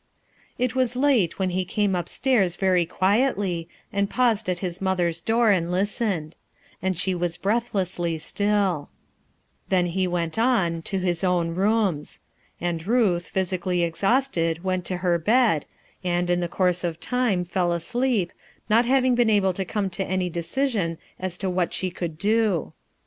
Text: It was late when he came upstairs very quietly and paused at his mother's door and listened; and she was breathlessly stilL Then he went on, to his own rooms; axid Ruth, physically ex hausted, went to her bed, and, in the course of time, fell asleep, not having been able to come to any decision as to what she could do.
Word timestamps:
It 0.57 0.73
was 0.73 0.95
late 0.95 1.37
when 1.37 1.51
he 1.51 1.63
came 1.63 1.93
upstairs 1.93 2.55
very 2.55 2.87
quietly 2.87 3.69
and 3.93 4.09
paused 4.09 4.49
at 4.49 4.57
his 4.57 4.81
mother's 4.81 5.21
door 5.21 5.51
and 5.51 5.69
listened; 5.71 6.33
and 6.81 6.97
she 6.97 7.13
was 7.13 7.37
breathlessly 7.37 8.17
stilL 8.17 8.89
Then 9.69 9.85
he 9.85 10.07
went 10.07 10.39
on, 10.39 10.81
to 10.81 10.97
his 10.97 11.23
own 11.23 11.49
rooms; 11.53 12.19
axid 12.59 12.87
Ruth, 12.87 13.27
physically 13.27 13.83
ex 13.83 14.01
hausted, 14.01 14.63
went 14.63 14.85
to 14.85 14.97
her 15.05 15.19
bed, 15.19 15.67
and, 16.03 16.31
in 16.31 16.39
the 16.39 16.47
course 16.47 16.83
of 16.83 16.99
time, 16.99 17.45
fell 17.45 17.71
asleep, 17.71 18.31
not 18.71 18.85
having 18.85 19.13
been 19.13 19.29
able 19.29 19.53
to 19.53 19.63
come 19.63 19.91
to 19.91 20.03
any 20.03 20.31
decision 20.31 20.97
as 21.19 21.37
to 21.37 21.47
what 21.47 21.73
she 21.73 21.91
could 21.91 22.17
do. 22.17 22.73